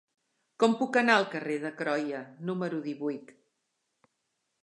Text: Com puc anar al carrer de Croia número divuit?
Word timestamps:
Com 0.61 0.71
puc 0.79 0.95
anar 1.01 1.17
al 1.17 1.25
carrer 1.33 1.57
de 1.65 1.71
Croia 1.83 2.23
número 2.51 2.79
divuit? 2.89 3.33